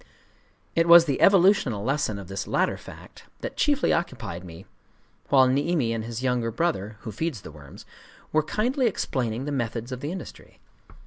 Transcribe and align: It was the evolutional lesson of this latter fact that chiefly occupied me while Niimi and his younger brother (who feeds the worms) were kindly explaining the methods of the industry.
It 0.75 0.87
was 0.87 1.05
the 1.05 1.21
evolutional 1.21 1.83
lesson 1.83 2.17
of 2.17 2.27
this 2.27 2.47
latter 2.47 2.75
fact 2.75 3.25
that 3.41 3.55
chiefly 3.55 3.93
occupied 3.93 4.43
me 4.43 4.65
while 5.29 5.47
Niimi 5.47 5.93
and 5.93 6.03
his 6.05 6.23
younger 6.23 6.49
brother 6.49 6.97
(who 7.01 7.11
feeds 7.11 7.41
the 7.41 7.51
worms) 7.51 7.85
were 8.31 8.41
kindly 8.41 8.87
explaining 8.87 9.45
the 9.45 9.51
methods 9.51 9.91
of 9.91 9.99
the 9.99 10.11
industry. 10.11 10.57